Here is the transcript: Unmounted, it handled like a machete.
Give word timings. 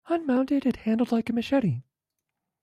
Unmounted, 0.09 0.65
it 0.65 0.77
handled 0.77 1.11
like 1.11 1.29
a 1.29 1.33
machete. 1.33 1.83